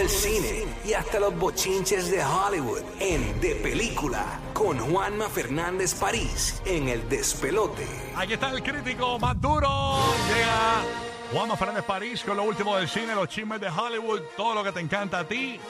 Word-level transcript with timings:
del 0.00 0.08
cine 0.08 0.64
y 0.82 0.94
hasta 0.94 1.20
los 1.20 1.38
bochinches 1.38 2.10
de 2.10 2.24
Hollywood 2.24 2.80
en 3.00 3.38
De 3.38 3.54
Película 3.56 4.40
con 4.54 4.78
Juanma 4.78 5.28
Fernández 5.28 5.94
París 5.94 6.62
en 6.64 6.88
El 6.88 7.06
Despelote. 7.06 7.86
Aquí 8.16 8.32
está 8.32 8.48
el 8.48 8.62
crítico 8.62 9.18
más 9.18 9.38
duro. 9.38 9.68
Llega 10.34 10.80
Juanma 11.34 11.54
Fernández 11.54 11.84
París 11.84 12.22
con 12.24 12.38
lo 12.38 12.44
último 12.44 12.78
del 12.78 12.88
cine, 12.88 13.14
los 13.14 13.28
chismes 13.28 13.60
de 13.60 13.68
Hollywood, 13.68 14.22
todo 14.38 14.54
lo 14.54 14.64
que 14.64 14.72
te 14.72 14.80
encanta 14.80 15.18
a 15.18 15.24
ti. 15.24 15.60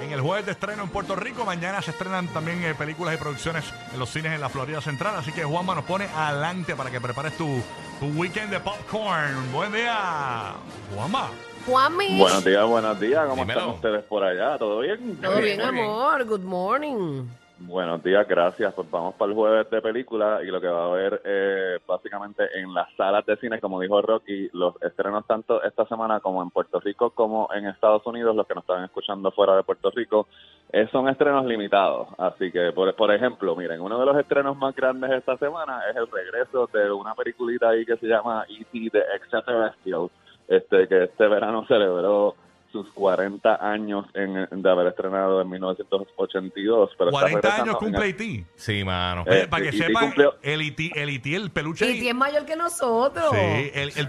En 0.00 0.10
el 0.10 0.22
jueves 0.22 0.46
de 0.46 0.52
estreno 0.52 0.84
en 0.84 0.88
Puerto 0.88 1.14
Rico, 1.14 1.44
mañana 1.44 1.82
se 1.82 1.90
estrenan 1.90 2.28
también 2.28 2.64
eh, 2.64 2.74
películas 2.74 3.14
y 3.14 3.18
producciones 3.18 3.66
en 3.92 3.98
los 3.98 4.08
cines 4.08 4.32
en 4.32 4.40
la 4.40 4.48
Florida 4.48 4.80
Central. 4.80 5.16
Así 5.16 5.32
que 5.32 5.44
Juanma 5.44 5.74
nos 5.74 5.84
pone 5.84 6.06
adelante 6.06 6.74
para 6.74 6.90
que 6.90 6.98
prepares 6.98 7.36
tu, 7.36 7.62
tu 8.00 8.06
weekend 8.18 8.50
de 8.50 8.60
popcorn. 8.60 9.52
Buen 9.52 9.70
día, 9.70 10.54
Juanma. 10.94 11.28
Juanmi. 11.70 12.18
Buenos 12.18 12.44
días, 12.44 12.66
buenos 12.66 12.98
días. 12.98 13.26
¿Cómo 13.28 13.42
Dímelo. 13.42 13.60
están 13.60 13.74
ustedes 13.76 14.04
por 14.04 14.24
allá? 14.24 14.58
¿Todo 14.58 14.80
bien? 14.80 15.20
Todo 15.22 15.40
bien. 15.40 15.60
amor. 15.60 16.24
Good 16.24 16.40
morning. 16.40 17.28
Buenos 17.60 18.02
días, 18.02 18.26
gracias. 18.26 18.72
Pues 18.74 18.90
vamos 18.90 19.14
para 19.14 19.30
el 19.30 19.36
jueves 19.36 19.70
de 19.70 19.80
película 19.82 20.40
y 20.42 20.46
lo 20.46 20.60
que 20.60 20.66
va 20.66 20.84
a 20.84 20.86
haber 20.86 21.20
eh, 21.24 21.78
básicamente 21.86 22.42
en 22.58 22.72
las 22.74 22.88
salas 22.96 23.24
de 23.26 23.36
cine, 23.36 23.60
como 23.60 23.78
dijo 23.78 24.00
Rocky, 24.02 24.48
los 24.54 24.74
estrenos 24.82 25.26
tanto 25.26 25.62
esta 25.62 25.86
semana 25.86 26.18
como 26.20 26.42
en 26.42 26.50
Puerto 26.50 26.80
Rico 26.80 27.10
como 27.10 27.48
en 27.54 27.66
Estados 27.66 28.04
Unidos, 28.06 28.34
los 28.34 28.46
que 28.46 28.54
nos 28.54 28.64
están 28.64 28.82
escuchando 28.82 29.30
fuera 29.30 29.54
de 29.56 29.62
Puerto 29.62 29.90
Rico, 29.90 30.26
eh, 30.72 30.88
son 30.90 31.08
estrenos 31.08 31.44
limitados. 31.44 32.08
Así 32.18 32.50
que, 32.50 32.72
por, 32.72 32.92
por 32.96 33.14
ejemplo, 33.14 33.54
miren, 33.54 33.80
uno 33.80 34.00
de 34.00 34.06
los 34.06 34.16
estrenos 34.16 34.56
más 34.56 34.74
grandes 34.74 35.10
esta 35.12 35.36
semana 35.36 35.82
es 35.90 35.96
el 35.96 36.10
regreso 36.10 36.68
de 36.72 36.90
una 36.90 37.14
peliculita 37.14 37.68
ahí 37.68 37.84
que 37.84 37.96
se 37.98 38.06
llama 38.06 38.44
E.T. 38.48 38.88
The 38.90 39.04
Extraterrestrials, 39.16 40.10
este, 40.50 40.86
que 40.86 41.04
este 41.04 41.26
verano 41.28 41.64
celebró 41.68 42.36
sus 42.72 42.88
40 42.92 43.68
años 43.68 44.06
en, 44.14 44.46
de 44.62 44.70
haber 44.70 44.86
estrenado 44.88 45.40
en 45.40 45.48
1982. 45.50 46.90
Pero 46.96 47.10
está 47.10 47.20
40 47.22 47.56
años 47.62 47.76
cumple 47.78 48.04
Haití. 48.04 48.44
Sí, 48.54 48.84
mano. 48.84 49.24
Eh, 49.26 49.48
para 49.50 49.64
que 49.64 49.72
sepan, 49.72 50.04
cumplió- 50.12 50.34
el 50.40 50.60
Haití, 50.60 50.92
el 50.94 51.08
Haití, 51.08 51.34
el 51.34 51.50
peluche. 51.50 51.90
Y 51.90 52.06
es 52.08 52.14
mayor 52.14 52.44
que 52.44 52.54
nosotros. 52.54 53.24
Sí, 53.32 53.70
el, 53.74 53.92
el 53.96 54.06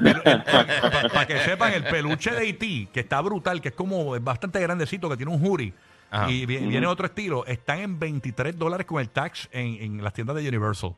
para 1.12 1.26
que 1.26 1.40
sepan, 1.40 1.74
el 1.74 1.84
peluche 1.86 2.30
de 2.32 2.38
Haití, 2.38 2.88
que 2.94 3.00
está 3.00 3.20
brutal, 3.22 3.62
que 3.62 3.70
es 3.70 3.76
como 3.76 4.16
es 4.16 4.24
bastante 4.24 4.60
grandecito, 4.60 5.10
que 5.10 5.18
tiene 5.18 5.32
un 5.32 5.40
jury, 5.40 5.74
Ajá. 6.12 6.30
y 6.30 6.46
vi- 6.46 6.58
viene 6.58 6.86
otro 6.86 7.08
estilo, 7.08 7.44
están 7.48 7.80
en 7.80 7.98
23 8.00 8.60
dólares 8.60 8.86
con 8.86 9.02
el 9.02 9.10
tax 9.10 9.50
en, 9.52 9.82
en 9.82 10.04
las 10.04 10.14
tiendas 10.14 10.36
de 10.36 10.48
Universal. 10.48 10.94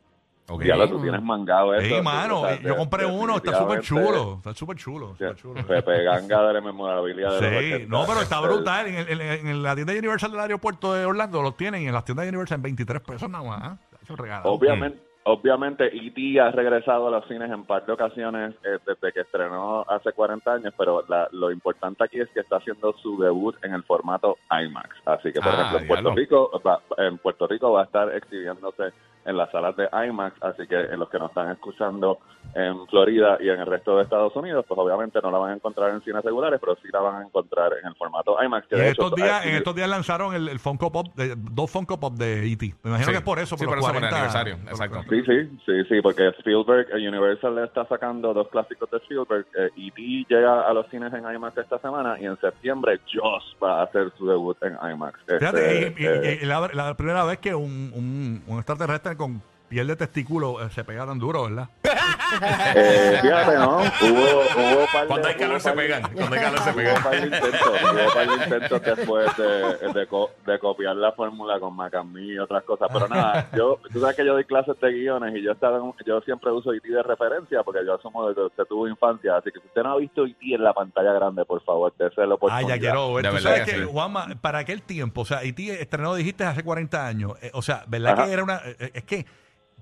Ok. 0.46 0.62
Diablo, 0.62 0.88
tú 0.88 1.00
tienes 1.00 1.22
mangado 1.22 1.74
eso. 1.74 1.94
Ey, 1.96 2.02
mano, 2.02 2.42
o 2.42 2.46
sea, 2.46 2.60
yo 2.60 2.76
compré 2.76 3.06
uno, 3.06 3.36
está 3.36 3.56
súper 3.58 3.80
chulo, 3.80 4.34
está 4.36 4.52
súper 4.52 4.76
chulo, 4.76 5.08
súper 5.12 5.36
chulo. 5.36 5.66
Pepe 5.66 6.02
Ganga 6.04 6.42
de 6.48 6.52
la 6.52 6.60
memorabilidad 6.60 7.40
de 7.40 7.40
los 7.50 7.60
Sí, 7.62 7.72
80. 7.72 7.88
no, 7.88 8.04
pero 8.06 8.20
está 8.20 8.40
brutal. 8.40 8.86
En, 8.88 8.94
el- 9.08 9.20
en- 9.22 9.46
en 9.46 9.62
la 9.62 9.74
tienda 9.74 9.94
Universal 9.94 10.30
del 10.32 10.40
aeropuerto 10.40 10.92
de 10.92 11.06
Orlando 11.06 11.40
los 11.40 11.56
tienen 11.56 11.82
y 11.82 11.86
en 11.86 11.94
las 11.94 12.04
tiendas 12.04 12.24
de 12.26 12.28
Universal 12.28 12.56
en 12.56 12.62
23 12.62 13.00
pesos 13.00 13.30
nada 13.30 13.42
más. 13.44 13.60
¿ah? 13.62 13.76
Eso 14.02 14.14
regalado. 14.16 14.50
Obviamente, 14.52 14.98
obviamente 15.22 15.86
E.T. 15.86 16.38
ha 16.38 16.50
regresado 16.50 17.08
a 17.08 17.10
los 17.10 17.26
cines 17.26 17.50
en 17.50 17.64
par 17.64 17.86
de 17.86 17.92
ocasiones 17.92 18.54
eh, 18.64 18.78
desde 18.86 19.12
que 19.14 19.20
estrenó 19.20 19.86
hace 19.88 20.12
40 20.12 20.52
años, 20.52 20.74
pero 20.76 21.02
la- 21.08 21.26
lo 21.32 21.50
importante 21.50 22.04
aquí 22.04 22.20
es 22.20 22.28
que 22.34 22.40
está 22.40 22.56
haciendo 22.56 22.92
su 23.02 23.18
debut 23.18 23.56
en 23.64 23.72
el 23.72 23.82
formato 23.84 24.36
IMAX. 24.50 24.90
Así 25.06 25.32
que, 25.32 25.40
por 25.40 25.48
Ah, 25.54 25.54
ejemplo, 25.54 25.78
en 25.78 25.86
Puerto. 25.88 26.14
Rico, 26.14 26.62
va, 26.66 26.80
en 26.98 27.16
Puerto 27.16 27.46
Rico 27.46 27.72
va 27.72 27.80
a 27.80 27.84
estar 27.84 28.14
exhibiéndose 28.14 28.92
en 29.24 29.36
las 29.36 29.50
salas 29.50 29.74
de 29.76 29.88
IMAX, 30.08 30.36
así 30.42 30.66
que 30.66 30.78
en 30.78 30.98
los 30.98 31.08
que 31.08 31.18
nos 31.18 31.30
están 31.30 31.50
escuchando 31.50 32.18
en 32.54 32.86
Florida 32.88 33.38
y 33.40 33.48
en 33.48 33.58
el 33.58 33.66
resto 33.66 33.96
de 33.96 34.02
Estados 34.02 34.34
Unidos, 34.36 34.64
pues 34.68 34.78
obviamente 34.78 35.18
no 35.22 35.30
la 35.30 35.38
van 35.38 35.50
a 35.52 35.54
encontrar 35.54 35.90
en 35.90 36.02
cines 36.02 36.22
regulares, 36.22 36.60
pero 36.60 36.76
sí 36.82 36.88
la 36.92 37.00
van 37.00 37.22
a 37.22 37.26
encontrar 37.26 37.72
en 37.80 37.88
el 37.88 37.94
formato 37.96 38.36
IMAX. 38.42 38.66
Que 38.68 38.76
Y 38.76 38.78
en 38.78 38.84
de 38.84 38.90
hecho, 38.92 39.02
estos, 39.04 39.16
días, 39.16 39.46
en 39.46 39.54
eh, 39.54 39.56
estos 39.58 39.74
días 39.74 39.88
lanzaron 39.88 40.34
el, 40.34 40.48
el 40.48 40.58
Funko 40.60 40.92
Pop, 40.92 41.06
de- 41.16 41.34
dos 41.36 41.70
Funko 41.70 41.98
Pop 41.98 42.14
de 42.14 42.46
E.T. 42.52 42.74
Me 42.82 42.90
imagino 42.90 43.06
Sí. 43.06 43.12
que 43.12 43.18
es 43.18 43.24
por 43.24 43.38
eso, 43.38 43.56
Sí, 43.56 43.64
por, 43.64 43.74
por 43.74 43.78
los 43.78 43.84
eso, 43.86 43.94
por 43.94 44.04
el 44.04 44.10
40 44.10 44.16
aniversario, 44.16 44.56
por 44.58 44.68
exacto. 44.72 45.04
40. 45.08 45.32
Sí, 45.32 45.48
sí, 45.48 45.58
sí, 45.66 45.88
sí, 45.96 46.00
porque 46.02 46.28
Spielberg, 46.38 46.86
eh, 46.92 47.08
Universal 47.08 47.54
le 47.56 47.64
está 47.64 47.86
sacando 47.86 48.32
dos 48.34 48.48
clásicos 48.48 48.90
de 48.90 48.98
Spielberg. 48.98 49.46
Eh, 49.56 49.70
E.T. 49.76 50.26
llega 50.28 50.60
a 50.68 50.72
los 50.74 50.86
cines 50.90 51.12
en 51.12 51.24
IMAX 51.34 51.56
esta 51.58 51.78
semana 51.78 52.20
y 52.20 52.26
en 52.26 52.38
septiembre 52.40 53.00
Joss 53.12 53.56
va 53.62 53.80
a 53.80 53.84
hacer 53.84 54.12
su 54.18 54.26
debut 54.28 54.56
en 54.62 54.76
IMAX. 54.92 55.18
Fíjate, 55.26 55.86
Este, 55.88 56.02
y- 56.02 56.06
eh, 56.06 56.38
y 56.42 56.46
la, 56.46 56.68
la 56.72 56.94
primera 56.94 57.24
vez 57.24 57.38
que 57.38 57.54
un, 57.54 57.90
un, 57.94 58.42
un 58.46 58.56
extraterrestre 58.58 59.13
con 59.16 59.42
piel 59.68 59.86
de 59.86 59.96
testículo 59.96 60.62
eh, 60.64 60.70
se 60.70 60.84
pega 60.84 61.06
tan 61.06 61.18
duro, 61.18 61.44
¿verdad? 61.44 61.68
eh, 62.74 63.18
fíjate, 63.22 63.54
¿no? 63.56 63.78
Hubo, 63.78 63.82
hubo 63.82 64.86
par 64.92 65.02
de- 65.02 65.06
Cuando 65.08 65.28
hay 65.28 65.34
calor 65.34 65.50
hubo 65.52 65.60
se 65.60 65.68
par 65.70 65.76
de- 65.76 65.82
pegan. 65.82 66.02
Cuando 66.12 66.36
hay 66.36 66.42
calor 66.42 66.58
se 66.60 66.70
Hubo 66.70 66.76
pegan. 66.76 67.02
par 67.02 67.12
de 67.12 67.26
intentos, 67.26 67.60
hubo 67.82 68.14
par 68.14 68.28
de 68.28 68.44
intentos 68.44 68.82
después 68.82 69.36
de, 69.36 69.92
de, 70.00 70.06
co- 70.06 70.30
de 70.46 70.58
copiar 70.58 70.96
la 70.96 71.12
fórmula 71.12 71.58
con 71.60 71.74
Macamí 71.76 72.32
y 72.32 72.38
otras 72.38 72.62
cosas, 72.64 72.88
pero 72.92 73.08
nada, 73.08 73.48
yo, 73.56 73.78
tú 73.92 74.00
sabes 74.00 74.16
que 74.16 74.24
yo 74.24 74.32
doy 74.34 74.44
clases 74.44 74.78
de 74.80 74.92
guiones 74.92 75.34
y 75.36 75.42
yo 75.42 75.52
estaba 75.52 75.78
en- 75.78 75.94
yo 76.06 76.20
siempre 76.22 76.50
uso 76.50 76.74
IT 76.74 76.84
de 76.84 77.02
referencia 77.02 77.62
porque 77.62 77.80
yo 77.84 77.94
asumo 77.94 78.28
desde 78.28 78.40
que 78.42 78.46
usted 78.46 78.64
tuvo 78.64 78.88
infancia, 78.88 79.36
así 79.36 79.50
que 79.50 79.60
si 79.60 79.66
usted 79.66 79.82
no 79.82 79.92
ha 79.92 79.96
visto 79.96 80.26
IT 80.26 80.36
en 80.54 80.62
la 80.64 80.72
pantalla 80.72 81.12
grande, 81.12 81.44
por 81.44 81.62
favor, 81.64 81.92
déselo 81.98 82.38
por 82.38 82.50
Ah, 82.52 82.62
ya 82.62 82.78
quiero 82.78 83.14
ver. 83.14 83.24
De 83.24 83.28
Tú 83.30 83.34
verdad 83.36 83.50
sabes 83.50 83.64
que 83.64 83.72
que, 83.76 83.82
sí. 83.84 83.88
Juanma, 83.90 84.26
para 84.40 84.58
aquel 84.58 84.82
tiempo, 84.82 85.22
o 85.22 85.24
sea, 85.24 85.42
E.T. 85.42 85.80
estrenó, 85.80 86.14
dijiste, 86.14 86.44
hace 86.44 86.62
40 86.62 87.06
años. 87.06 87.32
eh, 87.42 87.50
o 87.54 87.62
sea, 87.62 87.84
¿verdad 87.86 88.12
Ajá. 88.12 88.26
que 88.26 88.32
era 88.32 88.42
una... 88.44 88.60
eh, 88.64 88.90
es 88.94 89.04
que... 89.04 89.26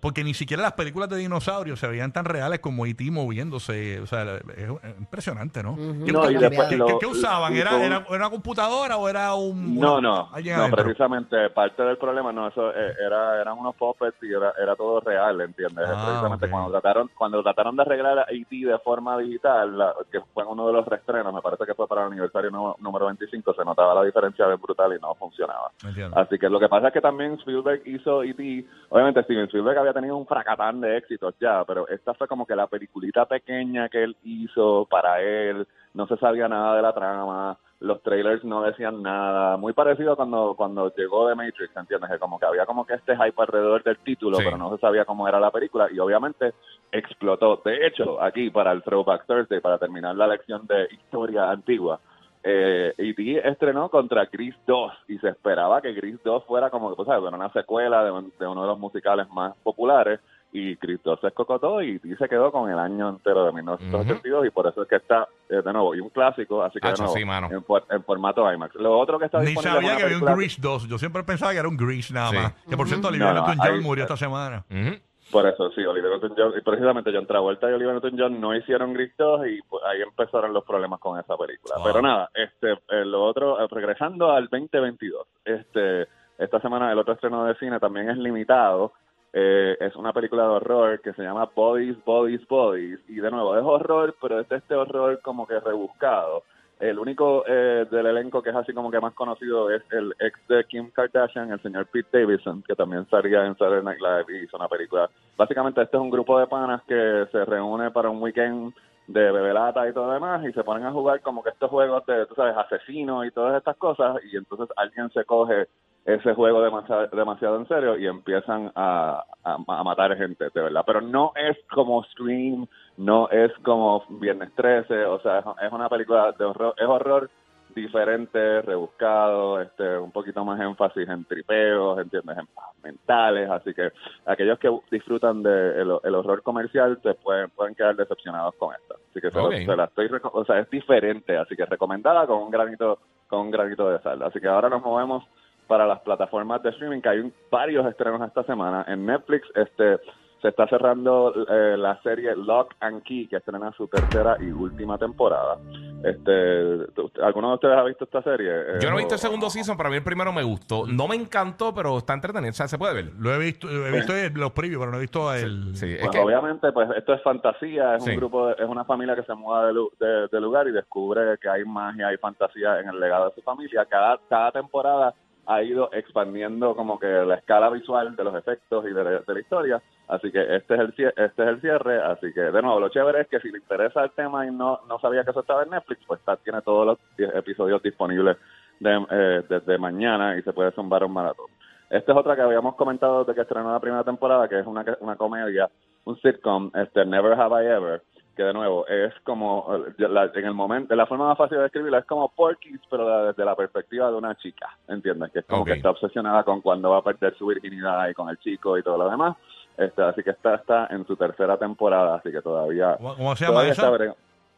Porque 0.02 0.24
ni 0.24 0.34
siquiera 0.34 0.64
las 0.64 0.72
películas 0.72 1.08
de 1.10 1.16
dinosaurios 1.16 1.78
se 1.78 1.86
veían 1.86 2.12
tan 2.12 2.24
reales 2.24 2.58
como 2.58 2.84
E.T. 2.86 3.08
moviéndose. 3.12 4.00
O 4.00 4.06
sea, 4.06 4.24
es, 4.34 4.68
es 4.82 4.98
impresionante, 4.98 5.62
¿no? 5.62 5.76
¿Qué, 5.76 6.10
No, 6.12 6.22
qué- 6.22 6.32
y 6.32 6.34
qué- 6.34 6.40
después 6.40 6.68
qué- 6.68 6.76
lo- 6.76 6.86
qué- 6.86 6.98
qué 6.98 7.06
usaban? 7.06 7.54
¿Era, 7.54 7.70
hizo- 7.70 7.82
era, 7.84 7.96
era 8.08 8.16
una 8.16 8.30
computadora 8.30 8.96
o 8.96 9.08
era 9.08 9.32
un... 9.36 9.78
No, 9.78 9.98
una- 9.98 10.10
no, 10.10 10.28
no, 10.68 10.76
precisamente 10.76 11.50
parte 11.50 11.84
del 11.84 11.98
problema, 11.98 12.32
no, 12.32 12.48
eso 12.48 12.70
eh, 12.70 12.94
era, 13.06 13.40
eran 13.40 13.56
unos 13.56 13.76
puppets 13.76 14.16
y 14.22 14.32
era, 14.32 14.52
era 14.60 14.74
todo 14.74 14.98
real, 15.00 15.40
¿entiendes? 15.40 15.84
Ah, 15.88 16.04
precisamente 16.06 16.50
cuando 16.50 16.70
trataron, 16.72 17.10
cuando 17.16 17.40
trataron 17.44 17.76
de 17.76 17.82
arreglar 17.82 18.18
a 18.18 18.22
E.T. 18.28 18.56
de 18.66 18.78
forma 18.80 19.16
digital, 19.18 19.78
la- 19.78 19.94
que 20.10 20.20
fue 20.34 20.44
uno 20.44 20.66
de 20.66 20.72
los 20.72 20.84
reestrenos, 20.84 21.32
me 21.32 21.40
parece 21.42 21.64
que 21.64 21.74
fue 21.74 21.86
para 21.86 22.02
el 22.02 22.08
aniversario 22.08 22.50
número 22.50 23.06
25, 23.06 23.54
se 23.54 23.64
notaba 23.64 23.94
la 23.94 24.02
diferencia 24.02 24.48
bien 24.48 24.60
brutal 24.60 24.92
y 24.96 25.00
no 25.00 25.14
funcionaba. 25.14 25.70
Entiendo. 25.86 26.18
Así 26.18 26.38
que 26.40 26.48
lo 26.48 26.58
que 26.58 26.68
pasa 26.68 26.88
es 26.88 26.92
que 26.92 27.00
también 27.00 27.34
Spielberg 27.34 27.82
hizo 27.86 28.24
E.T., 28.24 28.66
obviamente 28.88 29.22
Steven 29.22 29.44
Spielberg 29.44 29.78
había 29.78 29.91
tenido 29.92 30.16
un 30.16 30.26
fracatán 30.26 30.80
de 30.80 30.96
éxitos 30.96 31.34
ya, 31.40 31.64
pero 31.64 31.86
esta 31.88 32.14
fue 32.14 32.28
como 32.28 32.46
que 32.46 32.56
la 32.56 32.66
peliculita 32.66 33.26
pequeña 33.26 33.88
que 33.88 34.02
él 34.02 34.16
hizo 34.24 34.86
para 34.90 35.20
él, 35.20 35.66
no 35.94 36.06
se 36.06 36.16
sabía 36.16 36.48
nada 36.48 36.76
de 36.76 36.82
la 36.82 36.92
trama, 36.92 37.58
los 37.80 38.00
trailers 38.02 38.44
no 38.44 38.62
decían 38.62 39.02
nada, 39.02 39.56
muy 39.56 39.72
parecido 39.72 40.12
a 40.12 40.16
cuando, 40.16 40.54
cuando 40.56 40.94
llegó 40.94 41.28
The 41.28 41.34
Matrix, 41.34 41.76
¿entiendes? 41.76 42.10
Que 42.10 42.18
como 42.18 42.38
que 42.38 42.46
había 42.46 42.64
como 42.64 42.86
que 42.86 42.94
este 42.94 43.16
hype 43.16 43.34
alrededor 43.42 43.82
del 43.82 43.98
título, 43.98 44.38
Sí. 44.38 44.44
pero 44.44 44.56
no 44.56 44.70
se 44.74 44.80
sabía 44.80 45.04
cómo 45.04 45.26
era 45.26 45.40
la 45.40 45.50
película 45.50 45.88
y 45.92 45.98
obviamente 45.98 46.54
explotó. 46.92 47.60
De 47.64 47.86
hecho, 47.86 48.22
aquí 48.22 48.50
para 48.50 48.72
el 48.72 48.82
Throwback 48.82 49.26
Thursday, 49.26 49.60
para 49.60 49.78
terminar 49.78 50.14
la 50.14 50.28
lección 50.28 50.66
de 50.66 50.88
historia 50.92 51.50
antigua, 51.50 51.98
eh, 52.44 52.92
E.T. 52.98 53.48
estrenó 53.48 53.88
contra 53.88 54.24
Gris 54.26 54.54
2 54.66 54.92
y 55.08 55.18
se 55.18 55.28
esperaba 55.28 55.80
que 55.80 55.92
Gris 55.92 56.18
2 56.24 56.44
fuera 56.44 56.70
como 56.70 56.90
que, 56.90 56.96
pues, 56.96 57.06
¿sabes? 57.06 57.32
Una 57.32 57.52
secuela 57.52 58.02
de, 58.04 58.10
un- 58.10 58.32
de 58.38 58.46
uno 58.46 58.62
de 58.62 58.66
los 58.68 58.78
musicales 58.78 59.28
más 59.30 59.54
populares 59.62 60.20
y 60.54 60.74
Gris 60.74 61.00
2 61.02 61.18
se 61.20 61.28
escocotó 61.28 61.80
y 61.82 61.92
E.T. 61.96 62.16
se 62.16 62.28
quedó 62.28 62.52
con 62.52 62.70
el 62.70 62.78
año 62.78 63.08
entero 63.08 63.44
de 63.46 63.52
1982 63.52 64.46
y 64.46 64.50
por 64.50 64.66
eso 64.66 64.82
es 64.82 64.88
que 64.88 64.96
está 64.96 65.26
eh, 65.48 65.62
de 65.64 65.72
nuevo 65.72 65.94
y 65.94 66.00
un 66.00 66.10
clásico, 66.10 66.62
así 66.62 66.78
que 66.80 66.86
de 66.88 66.92
Hacho, 66.92 67.04
nuevo 67.04 67.16
sí, 67.16 67.24
mano. 67.24 67.48
en, 67.50 67.64
for- 67.64 67.84
en 67.88 68.02
formato 68.04 68.52
IMAX. 68.52 68.74
Lo 68.74 68.98
otro 68.98 69.18
que 69.18 69.26
está 69.26 69.38
Ni 69.40 69.46
disponible 69.46 69.74
sabía 69.80 69.96
que 69.96 70.02
había 70.04 70.18
un 70.18 70.36
Grease 70.36 70.60
2. 70.60 70.88
Yo 70.88 70.98
siempre 70.98 71.22
pensaba 71.22 71.52
que 71.52 71.58
era 71.58 71.68
un 71.68 71.76
Grease 71.76 72.12
nada 72.12 72.30
Sí. 72.30 72.36
más. 72.36 72.52
Que 72.68 72.76
por 72.76 72.86
cierto, 72.88 73.08
Olivia 73.08 73.28
No, 73.28 73.34
no, 73.34 73.46
Newton-John 73.46 73.74
ahí- 73.76 73.80
murió 73.80 74.04
esta 74.04 74.16
semana. 74.16 74.64
Ujú. 74.70 74.96
Por 75.32 75.46
eso, 75.46 75.70
sí, 75.70 75.80
Oliver 75.80 76.10
Newton-John, 76.10 76.52
y 76.58 76.60
precisamente 76.60 77.10
John 77.12 77.26
Travolta 77.26 77.70
y 77.70 77.72
Oliver 77.72 77.94
Newton-John 77.94 78.38
no 78.38 78.54
hicieron 78.54 78.92
Gris 78.92 79.12
2 79.16 79.46
y 79.46 79.62
pues, 79.62 79.82
ahí 79.84 80.02
empezaron 80.02 80.52
los 80.52 80.62
problemas 80.62 81.00
con 81.00 81.18
esa 81.18 81.38
película. 81.38 81.76
Wow. 81.76 81.84
Pero 81.86 82.02
nada, 82.02 82.30
este, 82.34 82.72
eh, 82.72 83.04
lo 83.06 83.24
otro, 83.24 83.58
eh, 83.58 83.66
regresando 83.70 84.30
al 84.30 84.48
2022, 84.48 85.26
este, 85.46 86.06
esta 86.36 86.60
semana 86.60 86.92
el 86.92 86.98
otro 86.98 87.14
estreno 87.14 87.46
de 87.46 87.54
cine 87.54 87.80
también 87.80 88.10
es 88.10 88.18
limitado, 88.18 88.92
eh, 89.32 89.78
es 89.80 89.96
una 89.96 90.12
película 90.12 90.42
de 90.42 90.48
horror 90.50 91.00
que 91.00 91.14
se 91.14 91.22
llama 91.22 91.48
Bodies, 91.54 91.96
Bodies, 92.04 92.46
Bodies, 92.46 93.00
y 93.08 93.14
de 93.14 93.30
nuevo 93.30 93.56
es 93.56 93.64
horror, 93.64 94.14
pero 94.20 94.38
es 94.38 94.52
este 94.52 94.74
horror 94.74 95.20
como 95.22 95.46
que 95.46 95.58
rebuscado. 95.58 96.42
El 96.82 96.98
único 96.98 97.44
eh, 97.46 97.86
del 97.88 98.06
elenco 98.06 98.42
que 98.42 98.50
es 98.50 98.56
así 98.56 98.72
como 98.72 98.90
que 98.90 98.98
más 98.98 99.14
conocido 99.14 99.70
es 99.70 99.84
el 99.92 100.12
ex 100.18 100.36
de 100.48 100.64
Kim 100.64 100.90
Kardashian, 100.90 101.52
el 101.52 101.62
señor 101.62 101.86
Pete 101.86 102.18
Davidson, 102.18 102.60
que 102.66 102.74
también 102.74 103.08
salía 103.08 103.46
en 103.46 103.56
Saturday 103.56 103.84
Night 103.84 104.00
Live 104.00 104.24
y 104.40 104.44
hizo 104.44 104.56
una 104.56 104.66
película. 104.66 105.08
Básicamente 105.36 105.80
este 105.80 105.96
es 105.96 106.02
un 106.02 106.10
grupo 106.10 106.40
de 106.40 106.48
panas 106.48 106.82
que 106.88 107.28
se 107.30 107.44
reúne 107.44 107.92
para 107.92 108.10
un 108.10 108.20
weekend 108.20 108.74
de 109.06 109.30
bebelata 109.30 109.88
y 109.88 109.92
todo 109.92 110.08
lo 110.08 110.14
demás 110.14 110.44
y 110.44 110.52
se 110.52 110.64
ponen 110.64 110.84
a 110.84 110.90
jugar 110.90 111.20
como 111.20 111.44
que 111.44 111.50
estos 111.50 111.70
juegos 111.70 112.04
de, 112.06 112.26
tú 112.26 112.34
sabes, 112.34 112.56
asesinos 112.56 113.26
y 113.26 113.30
todas 113.30 113.56
estas 113.56 113.76
cosas 113.76 114.16
y 114.24 114.36
entonces 114.36 114.68
alguien 114.76 115.08
se 115.10 115.24
coge 115.24 115.68
ese 116.04 116.34
juego 116.34 116.60
demasiado, 116.62 117.06
demasiado 117.08 117.56
en 117.56 117.68
serio 117.68 117.96
y 117.96 118.06
empiezan 118.06 118.72
a, 118.74 119.24
a, 119.44 119.56
a 119.66 119.84
matar 119.84 120.16
gente, 120.16 120.46
de 120.52 120.62
verdad. 120.62 120.82
Pero 120.86 121.00
no 121.00 121.32
es 121.36 121.56
como 121.72 122.02
Scream, 122.04 122.66
no 122.96 123.28
es 123.30 123.52
como 123.62 124.04
Viernes 124.08 124.52
13, 124.56 125.04
o 125.06 125.20
sea, 125.20 125.38
es, 125.62 125.72
una 125.72 125.88
película 125.88 126.32
de 126.32 126.44
horror, 126.44 126.74
es 126.76 126.86
horror 126.86 127.30
diferente, 127.74 128.60
rebuscado, 128.62 129.60
este, 129.60 129.96
un 129.96 130.10
poquito 130.12 130.44
más 130.44 130.60
énfasis 130.60 131.08
en 131.08 131.24
tripeos, 131.24 131.98
¿entiendes? 131.98 132.36
En 132.38 132.46
mentales, 132.82 133.48
así 133.48 133.72
que 133.72 133.90
aquellos 134.26 134.58
que 134.58 134.70
disfrutan 134.90 135.42
del 135.42 135.88
de 135.88 135.98
el 136.04 136.14
horror 136.14 136.42
comercial 136.42 136.98
se 137.02 137.14
pueden, 137.14 137.48
pueden 137.50 137.74
quedar 137.74 137.96
decepcionados 137.96 138.54
con 138.56 138.74
esta. 138.74 138.94
Así 139.10 139.20
que 139.20 139.30
se, 139.30 139.36
lo- 139.38 139.46
Ok. 139.46 139.54
se 139.54 139.76
la 139.76 139.84
estoy, 139.84 140.10
o 140.32 140.44
sea, 140.44 140.58
es 140.58 140.68
diferente, 140.68 141.36
así 141.38 141.56
que 141.56 141.64
recomendada 141.64 142.26
con 142.26 142.42
un 142.42 142.50
granito, 142.50 142.98
con 143.28 143.40
un 143.40 143.50
granito 143.50 143.88
de 143.88 144.00
sal. 144.00 144.22
Así 144.22 144.38
que 144.40 144.48
ahora 144.48 144.68
nos 144.68 144.82
movemos 144.82 145.24
para 145.66 145.86
las 145.86 146.00
plataformas 146.00 146.62
de 146.62 146.70
streaming, 146.70 147.00
que 147.00 147.08
hay 147.08 147.32
varios 147.50 147.86
estrenos 147.86 148.20
esta 148.26 148.42
semana. 148.44 148.84
En 148.88 149.06
Netflix, 149.06 149.46
este 149.54 149.98
se 150.40 150.48
está 150.48 150.66
cerrando 150.66 151.32
eh, 151.48 151.76
la 151.78 152.02
serie 152.02 152.34
Lock 152.34 152.74
and 152.80 153.04
Key, 153.04 153.28
que 153.28 153.36
estrena 153.36 153.70
su 153.76 153.86
tercera 153.86 154.36
y 154.40 154.50
última 154.50 154.98
temporada. 154.98 155.56
Este, 156.02 156.84
¿tú- 156.94 157.12
¿Alguno 157.22 157.50
de 157.50 157.54
ustedes 157.54 157.76
ha 157.78 157.84
visto 157.84 158.04
esta 158.04 158.22
serie? 158.22 158.50
Eh, 158.50 158.78
Yo 158.80 158.90
no 158.90 158.96
he 158.96 158.98
visto 158.98 159.14
el 159.14 159.20
segundo 159.20 159.48
season, 159.50 159.76
pero 159.76 159.86
a 159.86 159.90
mí 159.90 159.98
el 159.98 160.02
primero 160.02 160.32
me 160.32 160.42
gustó. 160.42 160.84
No 160.88 161.06
me 161.06 161.14
encantó, 161.14 161.72
pero 161.72 161.96
está 161.96 162.14
entretenido. 162.14 162.50
O 162.50 162.54
sea, 162.54 162.66
se 162.66 162.76
puede 162.76 162.92
ver. 162.92 163.12
Lo 163.20 163.32
he 163.32 163.38
visto, 163.38 163.68
he 163.70 163.92
visto 163.92 164.12
los 164.34 164.50
previews, 164.50 164.80
pero 164.80 164.90
no 164.90 164.96
he 164.96 165.00
visto 165.02 165.32
el. 165.32 165.76
Sí, 165.76 165.92
es 165.92 166.00
Pues 166.00 166.10
que. 166.10 166.18
obviamente, 166.18 166.72
pues 166.72 166.90
esto 166.96 167.14
es 167.14 167.22
fantasía, 167.22 167.94
es 167.94 168.02
Sí. 168.02 168.10
un 168.10 168.16
grupo, 168.16 168.48
de- 168.48 168.54
es 168.54 168.68
una 168.68 168.84
familia 168.84 169.14
que 169.14 169.22
se 169.22 169.34
muda 169.34 169.66
de, 169.68 169.72
lu- 169.74 169.92
de- 170.00 170.26
de 170.26 170.40
lugar 170.40 170.66
y 170.66 170.72
descubre 170.72 171.38
que 171.40 171.48
hay 171.48 171.64
magia, 171.64 172.08
hay 172.08 172.16
fantasía 172.16 172.80
en 172.80 172.88
el 172.88 172.98
legado 172.98 173.28
de 173.28 173.34
su 173.36 173.42
familia. 173.42 173.84
Cada, 173.88 174.18
cada 174.28 174.50
temporada 174.50 175.14
ha 175.46 175.62
ido 175.62 175.90
expandiendo 175.92 176.74
como 176.76 176.98
que 176.98 177.06
la 177.06 177.34
escala 177.36 177.68
visual 177.70 178.14
de 178.14 178.24
los 178.24 178.34
efectos 178.34 178.84
y 178.86 178.92
de, 178.92 179.04
la- 179.04 179.10
de 179.20 179.34
la 179.34 179.40
historia. 179.40 179.82
Así 180.08 180.30
que 180.30 180.40
este 180.56 180.74
es 180.74 180.80
el 180.80 180.94
cie- 180.94 181.12
este 181.16 181.42
es 181.42 181.48
el 181.48 181.60
cierre. 181.60 182.00
Así 182.02 182.32
que 182.32 182.40
de 182.40 182.62
nuevo, 182.62 182.78
lo 182.80 182.88
chévere 182.90 183.22
es 183.22 183.28
que 183.28 183.40
si 183.40 183.50
le 183.50 183.58
interesa 183.58 184.04
el 184.04 184.10
tema 184.12 184.46
y 184.46 184.50
no, 184.50 184.80
no 184.88 184.98
sabía 185.00 185.24
que 185.24 185.30
eso 185.30 185.40
estaba 185.40 185.62
en 185.62 185.70
Netflix, 185.70 186.04
pues 186.06 186.20
está, 186.20 186.36
tiene 186.36 186.62
todos 186.62 186.86
los 186.86 186.98
episodios 187.18 187.82
disponibles 187.82 188.36
de- 188.80 189.06
eh, 189.10 189.42
desde 189.48 189.78
mañana 189.78 190.36
y 190.36 190.42
se 190.42 190.52
puede 190.52 190.72
zumbar 190.72 191.04
un 191.04 191.12
maratón. 191.12 191.46
Esta 191.90 192.12
es 192.12 192.18
otra 192.18 192.34
que 192.36 192.42
habíamos 192.42 192.74
comentado 192.76 193.20
desde 193.20 193.34
que 193.34 193.42
estrenó 193.42 193.70
la 193.72 193.80
primera 193.80 194.02
temporada, 194.04 194.48
que 194.48 194.58
es 194.58 194.66
una, 194.66 194.84
una 195.00 195.16
comedia, 195.16 195.68
un 196.04 196.16
sitcom, 196.20 196.70
este 196.74 197.04
Never 197.04 197.32
Have 197.38 197.62
I 197.64 197.66
Ever, 197.68 198.02
que 198.36 198.42
de 198.42 198.52
nuevo 198.52 198.86
es 198.86 199.12
como, 199.24 199.66
eh, 199.76 199.94
la- 200.08 200.30
en 200.34 200.44
el 200.46 200.54
momento, 200.54 200.94
la 200.94 201.06
forma 201.06 201.28
más 201.28 201.38
fácil 201.38 201.58
de 201.58 201.64
describirla 201.64 201.98
es 201.98 202.04
como 202.06 202.28
Porky's, 202.30 202.80
pero 202.90 203.08
la- 203.08 203.24
desde 203.32 203.44
la 203.44 203.54
perspectiva 203.56 204.10
de 204.10 204.16
una 204.16 204.34
chica, 204.36 204.68
¿entiendes? 204.88 205.30
Que 205.32 205.40
es 205.40 205.44
como 205.46 205.64
que 205.64 205.72
está 205.72 205.90
obsesionada 205.90 206.42
con 206.44 206.60
cuando 206.60 206.90
va 206.90 206.98
a 206.98 207.02
perder 207.02 207.34
su 207.36 207.46
virginidad 207.46 208.08
y 208.08 208.14
con 208.14 208.28
el 208.28 208.38
chico 208.38 208.76
y 208.78 208.82
todo 208.82 208.98
lo 208.98 209.10
demás. 209.10 209.36
Este, 209.76 210.02
así 210.02 210.22
que 210.22 210.30
esta 210.30 210.54
está 210.56 210.86
en 210.90 211.06
su 211.06 211.16
tercera 211.16 211.56
temporada, 211.56 212.16
así 212.16 212.30
que 212.30 212.42
todavía... 212.42 212.96
¿Cómo, 212.98 213.34
se 213.36 213.46
llama 213.46 213.66
esa? 213.66 213.90
está 213.90 214.14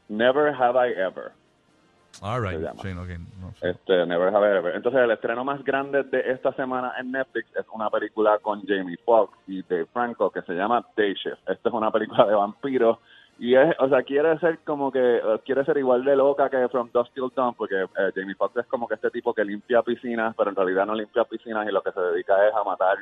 Never 0.08 0.54
Have 0.54 0.90
I 0.90 0.92
Ever. 0.92 1.32
All 2.22 2.40
right. 2.40 2.60
Sí, 2.80 2.94
no 2.94 3.04
sé. 3.06 3.70
Este, 3.70 4.06
Never 4.06 4.34
Have 4.34 4.46
I 4.54 4.56
Ever. 4.58 4.74
Entonces, 4.76 5.00
el 5.02 5.10
estreno 5.10 5.44
más 5.44 5.64
grande 5.64 6.02
de 6.04 6.30
esta 6.30 6.52
semana 6.52 6.92
en 6.98 7.10
Netflix 7.10 7.48
es 7.56 7.66
una 7.72 7.90
película 7.90 8.38
con 8.38 8.62
Jamie 8.66 8.96
Foxx 9.04 9.36
y 9.48 9.62
Dave 9.62 9.86
Franco 9.92 10.30
que 10.30 10.42
se 10.42 10.52
llama 10.54 10.84
Day 10.96 11.14
Shift. 11.14 11.48
Esta 11.48 11.68
es 11.68 11.74
una 11.74 11.90
película 11.90 12.24
de 12.26 12.34
vampiros 12.34 12.98
y 13.38 13.54
es, 13.54 13.74
o 13.78 13.88
sea, 13.88 14.02
quiere 14.02 14.38
ser 14.38 14.58
como 14.64 14.92
que, 14.92 15.20
quiere 15.44 15.64
ser 15.64 15.76
igual 15.78 16.04
de 16.04 16.14
loca 16.16 16.48
que 16.48 16.68
From 16.68 16.90
Dusk 16.92 17.12
Till 17.12 17.30
Dawn 17.34 17.54
porque 17.54 17.82
eh, 17.82 18.10
Jamie 18.14 18.34
Foxx 18.34 18.56
es 18.58 18.66
como 18.66 18.86
que 18.86 18.94
este 18.94 19.10
tipo 19.10 19.34
que 19.34 19.44
limpia 19.44 19.82
piscinas, 19.82 20.34
pero 20.36 20.50
en 20.50 20.56
realidad 20.56 20.86
no 20.86 20.94
limpia 20.94 21.24
piscinas 21.24 21.66
y 21.68 21.72
lo 21.72 21.82
que 21.82 21.92
se 21.92 22.00
dedica 22.00 22.46
es 22.48 22.54
a 22.54 22.62
matar 22.64 22.98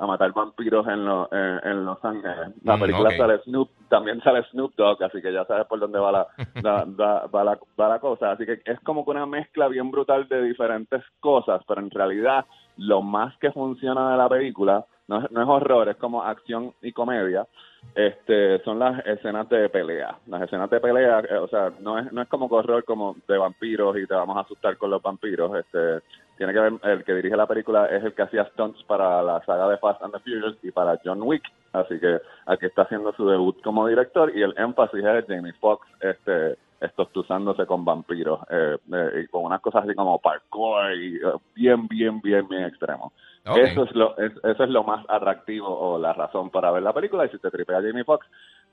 a 0.00 0.06
matar 0.06 0.32
vampiros 0.32 0.86
en, 0.86 1.04
lo- 1.04 1.28
en, 1.32 1.60
en 1.68 1.84
Los 1.84 2.04
Ángeles. 2.04 2.54
La 2.62 2.76
Mm, 2.76 2.80
película 2.80 3.10
sale 3.16 3.38
Snoop, 3.42 3.68
también 3.88 4.20
sale 4.22 4.44
Snoop 4.44 4.72
Dogg, 4.76 5.02
así 5.02 5.20
que 5.20 5.32
ya 5.32 5.44
sabes 5.44 5.66
por 5.66 5.80
dónde 5.80 5.98
va 5.98 6.12
la, 6.62 6.84
la- 6.96 7.26
va 7.26 7.42
la, 7.42 7.58
va 7.80 7.88
la 7.88 7.98
cosa. 7.98 8.30
Así 8.30 8.46
que 8.46 8.60
es 8.64 8.78
como 8.84 9.04
que 9.04 9.10
una 9.10 9.26
mezcla 9.26 9.66
bien 9.66 9.90
brutal 9.90 10.28
de 10.28 10.40
diferentes 10.42 11.02
cosas, 11.18 11.62
pero 11.66 11.80
en 11.80 11.90
realidad 11.90 12.44
lo 12.78 13.02
más 13.02 13.36
que 13.38 13.52
funciona 13.52 14.12
de 14.12 14.16
la 14.16 14.28
película 14.28 14.84
no 15.08 15.24
es, 15.24 15.30
no 15.30 15.42
es 15.42 15.48
horror, 15.48 15.88
es 15.88 15.96
como 15.96 16.22
acción 16.22 16.72
y 16.82 16.92
comedia. 16.92 17.46
Este, 17.94 18.62
son 18.62 18.78
las 18.78 19.04
escenas 19.06 19.48
de 19.48 19.68
pelea. 19.68 20.18
Las 20.26 20.42
escenas 20.42 20.68
de 20.70 20.80
pelea, 20.80 21.20
eh, 21.20 21.36
o 21.36 21.48
sea, 21.48 21.72
no 21.80 21.98
es, 21.98 22.12
no 22.12 22.20
es 22.22 22.28
como 22.28 22.46
horror 22.46 22.84
como 22.84 23.16
de 23.26 23.38
vampiros 23.38 23.96
y 23.96 24.06
te 24.06 24.14
vamos 24.14 24.36
a 24.36 24.40
asustar 24.40 24.76
con 24.76 24.90
los 24.90 25.02
vampiros. 25.02 25.50
Este, 25.56 26.00
tiene 26.36 26.52
que 26.52 26.60
ver, 26.60 26.72
el 26.82 27.04
que 27.04 27.14
dirige 27.14 27.36
la 27.36 27.46
película 27.46 27.86
es 27.86 28.04
el 28.04 28.14
que 28.14 28.22
hacía 28.22 28.44
stunts 28.50 28.82
para 28.84 29.22
la 29.22 29.42
saga 29.44 29.68
de 29.68 29.78
Fast 29.78 30.02
and 30.02 30.12
the 30.12 30.20
Furious 30.20 30.56
y 30.62 30.70
para 30.70 30.98
John 31.02 31.22
Wick. 31.22 31.42
Así 31.72 31.98
que 31.98 32.20
aquí 32.46 32.66
está 32.66 32.82
haciendo 32.82 33.12
su 33.12 33.28
debut 33.28 33.60
como 33.62 33.86
director 33.86 34.30
y 34.36 34.42
el 34.42 34.54
énfasis 34.58 35.04
es 35.04 35.24
Jamie 35.26 35.52
Foxx, 35.54 35.86
este, 36.00 36.56
estostuzándose 36.80 37.66
con 37.66 37.84
vampiros 37.84 38.40
eh, 38.50 38.76
eh, 38.92 39.22
y 39.24 39.26
con 39.28 39.44
unas 39.44 39.60
cosas 39.60 39.84
así 39.84 39.94
como 39.94 40.18
parkour 40.20 40.92
y 40.94 41.16
eh, 41.16 41.20
bien, 41.54 41.86
bien, 41.88 42.20
bien, 42.20 42.46
bien 42.48 42.64
extremo. 42.64 43.12
Eso 43.56 43.84
es 43.84 43.94
lo 43.94 44.16
es- 44.18 44.36
eso 44.44 44.64
es 44.64 44.70
lo 44.70 44.84
más 44.84 45.04
atractivo 45.08 45.66
o 45.68 45.98
la 45.98 46.12
razón 46.12 46.50
para 46.50 46.70
ver 46.70 46.82
la 46.82 46.92
película 46.92 47.24
y 47.24 47.30
si 47.30 47.38
te 47.38 47.50
tripea 47.50 47.80
Jamie 47.82 48.04
Foxx. 48.04 48.26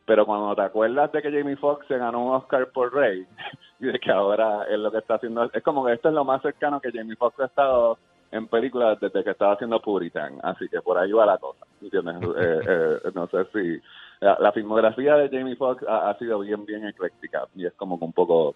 Pero 0.05 0.25
cuando 0.25 0.53
te 0.55 0.61
acuerdas 0.61 1.11
de 1.11 1.21
que 1.21 1.31
Jamie 1.31 1.55
Foxx 1.55 1.87
se 1.87 1.97
ganó 1.97 2.23
un 2.25 2.35
Oscar 2.35 2.67
por 2.71 2.93
Rey 2.93 3.25
y 3.79 3.85
de 3.87 3.99
que 3.99 4.11
ahora 4.11 4.65
es 4.69 4.77
lo 4.77 4.91
que 4.91 4.99
está 4.99 5.15
haciendo, 5.15 5.49
es 5.51 5.63
como 5.63 5.85
que 5.85 5.93
esto 5.93 6.09
es 6.09 6.15
lo 6.15 6.23
más 6.25 6.41
cercano 6.41 6.79
que 6.79 6.91
Jamie 6.91 7.15
Foxx 7.15 7.39
ha 7.39 7.45
estado 7.45 7.97
en 8.31 8.47
películas 8.47 8.99
desde 8.99 9.23
que 9.23 9.31
estaba 9.31 9.53
haciendo 9.53 9.79
Puritan, 9.79 10.39
así 10.43 10.67
que 10.67 10.81
por 10.81 10.97
ahí 10.97 11.11
va 11.11 11.25
la 11.25 11.37
cosa, 11.37 11.65
¿entiendes? 11.81 12.15
Eh, 12.37 12.99
eh, 13.05 13.11
no 13.15 13.27
sé 13.27 13.45
si 13.53 13.81
la, 14.21 14.37
la 14.39 14.51
filmografía 14.51 15.15
de 15.15 15.29
Jamie 15.35 15.55
Foxx 15.55 15.83
ha, 15.87 16.09
ha 16.09 16.17
sido 16.17 16.39
bien, 16.39 16.65
bien 16.65 16.87
ecléctica 16.87 17.45
y 17.55 17.65
es 17.65 17.73
como 17.73 17.97
que 17.99 18.05
un 18.05 18.13
poco 18.13 18.55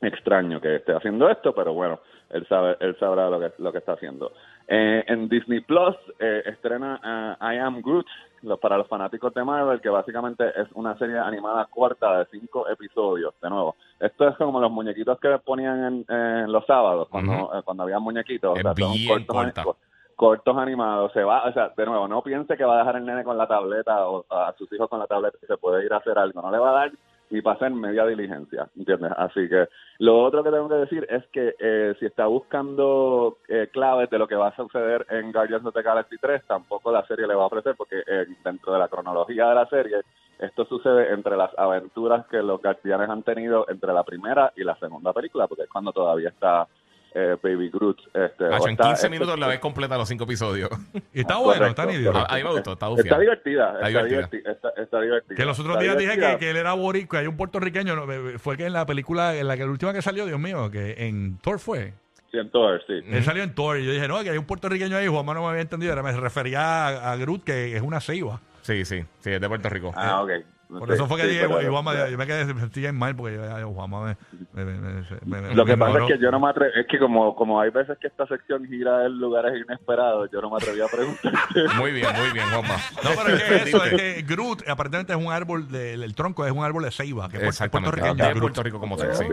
extraño 0.00 0.60
que 0.60 0.76
esté 0.76 0.92
haciendo 0.94 1.28
esto, 1.28 1.52
pero 1.54 1.72
bueno, 1.72 1.98
él 2.30 2.46
sabe, 2.48 2.76
él 2.80 2.96
sabrá 3.00 3.28
lo 3.28 3.40
que, 3.40 3.52
lo 3.58 3.72
que 3.72 3.78
está 3.78 3.92
haciendo. 3.94 4.32
Eh, 4.68 5.02
en 5.08 5.28
Disney 5.28 5.60
Plus 5.60 5.96
eh, 6.20 6.42
estrena 6.46 7.00
eh, 7.40 7.54
I 7.54 7.58
Am 7.58 7.80
Groot 7.80 8.06
lo- 8.42 8.58
para 8.58 8.76
los 8.76 8.86
fanáticos 8.86 9.32
de 9.34 9.42
Marvel, 9.42 9.80
que 9.80 9.88
básicamente 9.88 10.44
es 10.60 10.68
una 10.74 10.96
serie 10.98 11.18
animada 11.18 11.64
corta 11.66 12.18
de 12.20 12.26
cinco 12.30 12.68
episodios. 12.68 13.34
De 13.42 13.48
nuevo, 13.50 13.74
esto 13.98 14.28
es 14.28 14.36
como 14.36 14.60
los 14.60 14.70
muñequitos 14.70 15.18
que 15.18 15.36
ponían 15.44 16.04
en, 16.08 16.14
en 16.16 16.52
los 16.52 16.64
sábados 16.66 17.08
cuando, 17.08 17.32
eh, 17.58 17.62
cuando 17.64 17.82
había 17.84 17.98
muñequitos. 17.98 18.56
Es 18.58 18.62
son 18.62 18.92
bien 18.92 19.26
cortos, 19.26 19.76
cortos 20.18 20.56
animados. 20.58 21.12
Se 21.12 21.22
va, 21.22 21.44
o 21.44 21.52
sea, 21.52 21.72
de 21.76 21.86
nuevo, 21.86 22.08
no 22.08 22.22
piense 22.22 22.56
que 22.56 22.64
va 22.64 22.74
a 22.74 22.78
dejar 22.78 22.96
el 22.96 23.06
nene 23.06 23.22
con 23.22 23.38
la 23.38 23.46
tableta 23.46 24.08
o 24.08 24.26
a 24.28 24.52
sus 24.58 24.70
hijos 24.72 24.90
con 24.90 24.98
la 24.98 25.06
tableta 25.06 25.38
y 25.40 25.46
se 25.46 25.56
puede 25.56 25.84
ir 25.86 25.92
a 25.92 25.98
hacer 25.98 26.18
algo. 26.18 26.42
No 26.42 26.50
le 26.50 26.58
va 26.58 26.70
a 26.70 26.80
dar 26.80 26.92
ni 27.30 27.40
hacer 27.44 27.70
media 27.70 28.04
diligencia, 28.04 28.68
¿entiendes? 28.76 29.12
Así 29.16 29.48
que 29.48 29.68
lo 29.98 30.20
otro 30.24 30.42
que 30.42 30.50
tengo 30.50 30.68
que 30.68 30.74
decir 30.74 31.06
es 31.08 31.24
que 31.28 31.54
eh, 31.60 31.94
si 32.00 32.06
está 32.06 32.26
buscando 32.26 33.38
eh, 33.46 33.68
claves 33.72 34.10
de 34.10 34.18
lo 34.18 34.26
que 34.26 34.34
va 34.34 34.48
a 34.48 34.56
suceder 34.56 35.06
en 35.08 35.30
Guardians 35.30 35.64
of 35.66 35.74
the 35.74 35.82
Galaxy 35.82 36.16
3, 36.18 36.42
tampoco 36.48 36.90
la 36.90 37.06
serie 37.06 37.28
le 37.28 37.36
va 37.36 37.44
a 37.44 37.46
ofrecer 37.46 37.76
porque 37.76 38.02
eh, 38.04 38.26
dentro 38.42 38.72
de 38.72 38.80
la 38.80 38.88
cronología 38.88 39.46
de 39.48 39.54
la 39.54 39.68
serie 39.68 40.00
esto 40.40 40.64
sucede 40.64 41.12
entre 41.12 41.36
las 41.36 41.56
aventuras 41.56 42.26
que 42.26 42.42
los 42.42 42.60
guardianes 42.60 43.08
han 43.08 43.22
tenido 43.22 43.66
entre 43.68 43.92
la 43.92 44.02
primera 44.02 44.52
y 44.56 44.64
la 44.64 44.76
segunda 44.78 45.12
película, 45.12 45.46
porque 45.46 45.64
es 45.64 45.70
cuando 45.70 45.92
todavía 45.92 46.30
está 46.30 46.66
eh, 47.14 47.36
Baby 47.42 47.70
Groot. 47.70 47.98
Este, 48.14 48.44
en 48.46 48.52
está- 48.52 48.66
15 48.68 48.92
este- 48.92 49.08
minutos 49.10 49.38
la 49.38 49.46
vez 49.46 49.58
completa 49.60 49.96
los 49.96 50.08
cinco 50.08 50.24
episodios. 50.24 50.70
Y 51.12 51.20
está 51.20 51.34
Ah, 51.34 51.38
bueno, 51.38 51.60
correcto, 51.60 51.82
está 51.82 51.86
nítido. 51.86 52.12
A, 52.16 52.36
mí 52.36 52.42
me 52.42 52.50
gustó, 52.50 52.72
está 52.72 52.72
Está 52.72 52.86
bufiado. 52.88 53.20
divertida, 53.20 53.72
Está 53.74 53.88
está, 53.88 54.02
divertida. 54.04 54.52
está, 54.52 54.68
está 54.76 55.00
divertida. 55.00 55.36
Que 55.36 55.44
los 55.44 55.58
otros 55.58 55.74
Está 55.76 55.82
días 55.84 55.96
dije 55.98 56.18
que, 56.32 56.38
que 56.38 56.50
él 56.50 56.56
era 56.56 56.72
boricua. 56.74 57.20
Hay 57.20 57.26
un 57.26 57.36
puertorriqueño, 57.36 57.96
no, 57.96 58.12
eh, 58.12 58.38
fue 58.38 58.56
que 58.56 58.66
en 58.66 58.72
la 58.72 58.86
película, 58.86 59.34
en 59.36 59.48
la 59.48 59.56
que 59.56 59.64
la 59.64 59.70
última 59.70 59.92
que 59.92 60.02
salió, 60.02 60.26
Dios 60.26 60.38
mío, 60.40 60.70
que 60.70 61.06
en 61.06 61.38
Thor 61.38 61.58
fue. 61.58 61.94
Sí, 62.30 62.36
en 62.38 62.50
Thor, 62.50 62.82
sí. 62.86 63.00
Él 63.06 63.24
salió 63.24 63.42
en 63.42 63.54
Thor 63.54 63.78
y 63.78 63.86
yo 63.86 63.92
dije, 63.92 64.06
no, 64.06 64.22
que 64.22 64.28
hay 64.30 64.36
un 64.38 64.44
puertorriqueño 64.44 64.96
ahí, 64.98 65.06
Juanma 65.06 65.32
no 65.32 65.42
me 65.44 65.48
había 65.48 65.62
entendido, 65.62 65.92
era, 65.94 66.02
me 66.02 66.12
refería 66.12 66.88
a, 66.88 67.12
a 67.12 67.16
Groot, 67.16 67.42
que 67.44 67.74
es 67.74 67.80
una 67.82 68.00
ceiba. 68.00 68.40
Sí, 68.62 68.84
sí, 68.84 69.02
sí, 69.20 69.30
es 69.30 69.40
de 69.40 69.48
Puerto 69.48 69.70
Rico. 69.70 69.92
Ah, 69.96 70.22
ok. 70.22 70.30
Por 70.68 70.92
eso 70.92 71.06
fue 71.06 71.16
que 71.16 71.22
sí, 71.24 71.28
dije, 71.30 71.48
pero- 71.48 71.62
yo 71.62 72.18
me 72.18 72.26
quedé 72.26 72.44
me 72.52 72.60
sentí 72.60 72.80
mal 72.92 73.16
porque 73.16 73.36
yo, 73.36 73.68
Juanma 73.72 74.04
me, 74.04 74.16
me, 74.52 74.64
me- 74.64 74.78
me- 75.24 75.40
me- 75.40 75.54
Lo 75.54 75.64
me 75.64 75.72
que 75.72 75.76
pasa 75.78 75.98
es 76.00 76.04
que 76.06 76.18
yo 76.18 76.30
no 76.30 76.40
me 76.40 76.50
atrevo, 76.50 76.72
es 76.74 76.86
que 76.86 76.98
como, 76.98 77.34
como 77.34 77.58
hay 77.60 77.70
veces 77.70 77.96
que 77.98 78.08
esta 78.08 78.26
sección 78.26 78.66
gira 78.66 79.06
en 79.06 79.18
lugares 79.18 79.52
inesperados, 79.64 80.28
yo 80.30 80.42
no 80.42 80.50
me 80.50 80.56
atreví 80.56 80.80
a 80.82 80.86
preguntar. 80.86 81.32
Muy 81.78 81.92
bien, 81.92 82.08
muy 82.14 82.32
bien, 82.32 82.44
Juanma. 82.50 82.76
No, 83.02 83.10
pero 83.22 83.36
es 83.36 83.42
que 83.42 83.54
eso, 83.70 83.84
es 83.84 83.94
que 83.94 84.22
Groot 84.28 84.68
aparentemente 84.68 85.12
es 85.14 85.18
un 85.18 85.32
árbol, 85.32 85.68
de, 85.70 85.94
el 85.94 86.14
tronco 86.14 86.44
es 86.44 86.52
un 86.52 86.62
árbol 86.64 86.84
de 86.84 86.90
ceiba, 86.90 87.28
que 87.30 87.46
es 87.46 87.58
puertorriqueño. 87.70 88.40
Puerto 88.40 88.62
Rico 88.62 88.78
como 88.78 88.96
tal, 88.96 89.14
sí. 89.14 89.24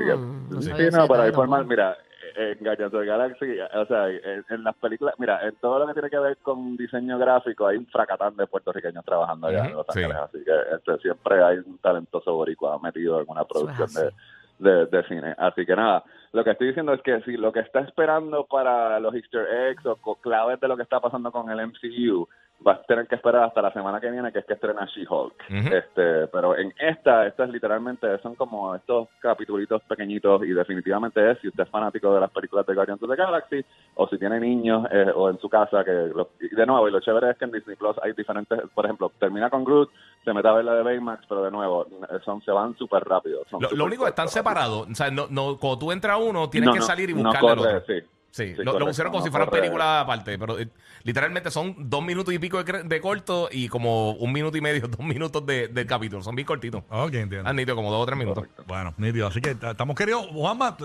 Sí, 0.62 0.72
no, 0.92 1.08
para 1.08 1.28
informar, 1.28 1.66
mira, 1.66 1.98
en 2.36 2.58
Guardians 2.60 2.94
of 2.94 3.02
the 3.02 3.06
Galaxy, 3.06 3.60
o 3.60 3.86
sea, 3.86 4.10
en, 4.10 4.46
en 4.50 4.64
las 4.64 4.76
películas, 4.76 5.16
mira, 5.18 5.46
en 5.48 5.56
todo 5.56 5.80
lo 5.80 5.88
que 5.88 5.94
tiene 5.94 6.10
que 6.10 6.20
ver 6.20 6.38
con 6.38 6.76
diseño 6.76 7.18
gráfico, 7.18 7.68
hay 7.68 7.78
un 7.78 7.88
fracatán 7.88 8.36
de 8.36 8.48
puertorriqueños 8.48 9.06
trabajando 9.06 9.48
allá 9.48 9.66
en 9.66 9.74
Los 9.74 9.86
sí. 9.92 10.04
Ángeles, 10.04 10.18
así 10.24 10.44
que 10.44 10.76
este, 10.76 10.98
siempre 11.02 11.44
hay 11.44 11.58
un 11.58 11.78
talentoso 11.80 12.34
boricua 12.34 12.80
metido 12.80 13.22
en 13.22 13.26
una 13.30 13.46
producción 13.46 13.90
de, 13.94 14.70
de, 14.70 14.86
de 14.86 15.04
cine. 15.08 15.36
Así 15.38 15.66
que 15.66 15.76
nada, 15.76 16.04
lo 16.34 16.44
que 16.44 16.52
estoy 16.52 16.68
diciendo 16.68 16.94
es 16.94 17.02
que 17.02 17.22
si 17.22 17.38
lo 17.38 17.52
que 17.52 17.62
está 17.62 17.80
esperando 17.80 18.46
para 18.46 19.00
los 19.00 19.16
easter 19.16 19.48
eggs 19.70 19.86
o 19.86 20.16
claves 20.16 20.60
de 20.60 20.68
lo 20.68 20.76
que 20.76 20.84
está 20.84 21.00
pasando 21.00 21.32
con 21.32 21.50
el 21.50 21.68
MCU 21.68 22.28
vas 22.60 22.80
a 22.80 22.84
tener 22.84 23.06
que 23.08 23.16
esperar 23.16 23.44
hasta 23.44 23.62
la 23.62 23.72
semana 23.74 24.00
que 24.00 24.10
viene, 24.10 24.32
que 24.32 24.40
es 24.40 24.46
que 24.46 24.54
estrena 24.54 24.86
She-Hulk. 24.88 25.34
Este, 25.50 26.28
pero 26.28 26.58
en 26.58 26.74
esta, 26.80 27.28
esta 27.28 27.44
es 27.44 27.50
literalmente, 27.52 28.18
son 28.20 28.34
como 28.36 28.74
estos 28.74 29.08
capitulitos 29.20 29.84
pequeñitos 29.84 30.42
y 30.44 30.48
definitivamente 30.54 31.32
es, 31.32 31.38
si 31.42 31.50
usted 31.50 31.64
es 31.64 31.70
fanático 31.70 32.14
de 32.14 32.22
las 32.22 32.32
películas 32.32 32.66
de 32.66 32.74
Guardians 32.74 33.04
of 33.04 33.10
the 33.10 33.16
Galaxy 33.16 33.66
o 33.96 34.08
si 34.08 34.18
tiene 34.18 34.40
niños 34.40 34.88
eh, 34.92 35.12
o 35.14 35.30
en 35.30 35.38
su 35.40 35.50
casa, 35.50 35.84
que 35.84 35.92
lo- 35.92 36.30
y 36.40 36.56
de 36.56 36.66
nuevo, 36.66 36.88
y 36.88 36.92
lo 36.92 37.00
chévere 37.02 37.32
es 37.32 37.38
que 37.38 37.46
en 37.46 37.52
Disney 37.52 37.76
Plus 37.76 37.96
hay 38.02 38.14
diferentes, 38.14 38.60
por 38.74 38.86
ejemplo, 38.86 39.12
termina 39.20 39.50
con 39.50 39.64
Groot, 39.64 39.90
se 40.24 40.34
mete 40.34 40.48
a 40.48 40.54
ver 40.54 40.66
la 40.66 40.74
de 40.76 40.82
Baymax, 40.84 41.26
pero 41.28 41.44
de 41.44 41.52
nuevo, 41.52 41.86
eh, 41.86 42.18
son, 42.24 42.42
se 42.42 42.52
van 42.52 42.76
súper 42.78 43.04
rápido. 43.04 43.44
son 43.50 43.62
Lo, 43.62 43.68
lo 43.68 43.76
súper 43.76 43.86
único 43.88 44.04
que 44.06 44.10
están 44.10 44.28
separados. 44.30 44.88
O 44.90 44.96
sea, 44.96 45.12
no, 45.12 45.28
no, 45.30 45.58
cuando 45.60 45.78
tú 45.80 45.92
entras 45.92 46.18
uno, 46.20 46.50
tienes 46.50 46.68
No, 46.68 46.74
que 46.74 46.80
no, 46.80 46.86
salir 46.86 47.10
y 47.12 47.14
no 47.14 47.24
buscarle 47.24 47.50
al 47.52 47.58
corre, 47.58 47.76
otro. 47.78 47.94
sí. 47.94 48.02
Sí, 48.36 48.54
Sí, 48.54 48.64
lo, 48.66 48.78
pusieron 48.80 49.14
como 49.14 49.20
no 49.22 49.26
si 49.26 49.32
fueran 49.32 49.50
películas 49.50 50.04
aparte, 50.04 50.38
pero 50.38 50.60
eh, 50.60 50.68
literalmente 51.04 51.50
son 51.52 51.74
dos 51.90 52.04
minutos 52.04 52.34
y 52.34 52.38
pico 52.40 52.62
de, 52.62 52.66
cre- 52.70 52.84
de 52.84 53.00
corto 53.00 53.48
y 53.50 53.70
como 53.70 54.12
un 54.12 54.34
minuto 54.34 54.58
y 54.58 54.62
medio, 54.62 54.86
dos 54.90 55.00
minutos 55.00 55.46
de, 55.46 55.70
del 55.70 55.88
capítulo. 55.88 56.22
Son 56.22 56.36
bien 56.36 56.46
cortitos. 56.46 56.84
Ok, 56.90 57.14
entiendo. 57.14 57.50
Han 57.50 57.56
nítido 57.56 57.78
como 57.78 57.90
dos 57.92 58.04
o 58.04 58.06
tres 58.06 58.18
minutos. 58.20 58.46
Bueno, 58.68 58.94
nítido. 58.98 59.28
Así 59.28 59.40
que 59.40 59.52
estamos 59.52 59.96
queridos. 59.96 60.28
Juanma, 60.34 60.76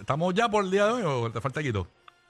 ¿estamos 0.00 0.32
ya 0.32 0.48
por 0.48 0.64
el 0.64 0.70
día 0.70 0.86
de 0.86 0.92
hoy 0.92 1.02
o 1.04 1.30
te 1.30 1.42
falta 1.42 1.62
quito? 1.62 1.86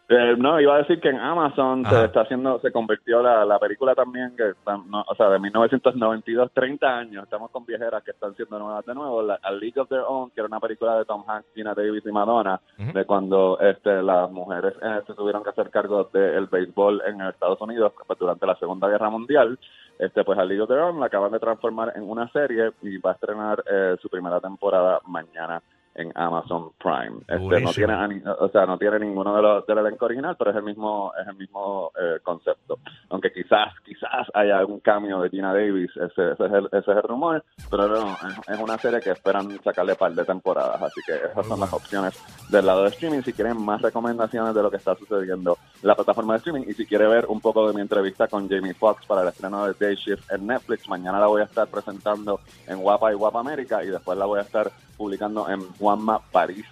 Eh, 0.07 0.35
no, 0.37 0.61
iba 0.61 0.75
a 0.75 0.79
decir 0.79 1.01
que 1.01 1.09
en 1.09 1.19
Amazon 1.19 1.87
Ajá. 1.87 2.01
se 2.01 2.05
está 2.07 2.21
haciendo, 2.21 2.59
se 2.61 2.71
convirtió 2.71 3.23
la, 3.23 3.43
la 3.47 3.59
película 3.59 3.95
también, 3.95 4.37
que 4.37 4.51
está- 4.51 4.77
no, 4.77 5.03
o 5.09 5.15
sea, 5.15 5.31
de 5.31 5.39
1992, 5.39 6.51
30 6.53 6.99
años, 6.99 7.25
estamos 7.25 7.51
con 7.51 7.65
viejeras 7.65 8.03
que 8.05 8.11
están 8.11 8.35
siendo 8.37 8.59
nuevas 8.59 8.85
de 8.85 8.95
nuevo, 8.95 9.23
la, 9.23 9.39
A 9.43 9.51
League 9.53 9.81
of 9.81 9.89
Their 9.89 10.03
Own, 10.07 10.31
que 10.31 10.41
era 10.41 10.47
una 10.47 10.61
película 10.61 10.99
de 10.99 11.07
Tom 11.07 11.25
Hanks, 11.27 11.49
Gina 11.55 11.73
Davis 11.75 12.05
y 12.05 12.13
Madonna, 12.13 12.61
de 12.77 13.05
cuando 13.07 13.59
este, 13.61 14.03
las 14.03 14.31
mujeres 14.31 14.75
eh, 14.83 15.01
se 15.07 15.15
tuvieron 15.15 15.43
que 15.43 15.51
hacer 15.51 15.71
cargo 15.71 16.11
del 16.13 16.47
béisbol 16.49 17.01
en 17.07 17.23
Estados 17.23 17.61
Unidos 17.63 17.95
pues, 18.07 18.19
durante 18.19 18.47
la 18.47 18.57
Segunda 18.57 18.89
Guerra 18.89 19.09
Mundial. 19.09 19.59
Este, 19.99 20.23
pues 20.23 20.39
A 20.39 20.45
League 20.45 20.61
of 20.61 20.69
Their 20.69 20.81
Own 20.81 21.01
la 21.01 21.07
acaban 21.07 21.33
de 21.33 21.39
transformar 21.39 21.93
en 21.97 22.03
una 22.11 22.29
serie 22.31 22.73
y 22.83 22.99
va 22.99 23.13
a 23.13 23.15
estrenar 23.15 23.63
eh, 23.71 23.97
su 24.03 24.09
primera 24.11 24.39
temporada 24.41 25.01
mañana 25.07 25.63
en 25.95 26.13
Amazon 26.15 26.73
Prime. 26.79 27.21
Este, 27.29 27.61
no 27.61 27.73
tiene, 27.73 28.23
o 28.39 28.49
sea, 28.49 28.67
no 28.67 28.79
tiene 28.79 28.99
ninguno 28.99 29.37
de 29.37 29.43
los 29.43 29.67
del 29.67 29.79
elenco 29.79 30.07
original, 30.07 30.37
pero 30.37 30.51
es 30.51 30.57
el 30.57 30.63
mismo, 30.63 31.13
es 31.21 31.27
el 31.27 31.37
mismo 31.37 31.93
eh, 32.01 32.19
concepto. 32.23 32.79
Haya 34.45 34.59
algún 34.59 34.81
cambio 34.81 35.21
de 35.21 35.31
Gina 35.31 35.53
Davis, 35.53 35.91
ese, 35.97 36.33
ese 36.33 36.47
es, 36.47 36.53
el, 36.53 36.67
ese 36.67 36.91
es 36.91 36.97
el 36.97 37.03
rumor, 37.03 37.43
pero 37.71 37.89
no, 37.89 38.13
es, 38.13 38.49
es 38.49 38.61
una 38.61 38.79
serie 38.79 39.01
que 39.01 39.11
esperan 39.11 39.59
sacarle 39.63 39.95
par 39.95 40.13
de 40.15 40.25
temporadas, 40.25 40.81
así 40.83 41.01
que 41.07 41.15
esas 41.15 41.47
son 41.47 41.61
las 41.61 41.73
opciones 41.73 42.15
del 42.51 42.67
lado 42.67 42.83
de 42.83 42.91
streaming. 42.91 43.23
Si 43.23 43.33
quieren 43.33 43.61
más 43.61 43.81
recomendaciones 43.81 44.55
de 44.55 44.63
lo 44.63 44.71
que 44.71 44.77
está 44.77 44.95
sucediendo 44.97 45.59
en 45.83 45.89
la 45.89 45.95
plataforma 45.95 46.35
de 46.35 46.39
streaming 46.39 46.65
y 46.69 46.75
si 46.75 46.87
quiere 46.87 47.07
ver 47.07 47.27
un 47.27 47.41
poco 47.41 47.67
de 47.67 47.75
mi 47.75 47.81
entrevista 47.81 48.29
con 48.29 48.49
Jamie 48.49 48.75
Foxx 48.75 49.07
para 49.07 49.23
el 49.23 49.29
estreno 49.29 49.67
de 49.67 49.75
Day 49.79 49.97
Shift 49.97 50.31
en 50.31 50.47
Netflix, 50.47 50.89
mañana 50.89 51.19
la 51.19 51.27
voy 51.27 51.41
a 51.41 51.45
estar 51.45 51.67
presentando 51.69 52.41
en 52.67 52.81
Guapa 52.81 53.13
y 53.13 53.15
Guapa 53.15 53.41
América 53.41 53.83
y 53.83 53.89
después 53.89 54.19
la 54.19 54.27
voy 54.27 54.41
a 54.41 54.43
estar 54.43 54.71
publicando 54.97 55.49
en 55.49 55.61
Juanma 55.79 56.21
París 56.31 56.67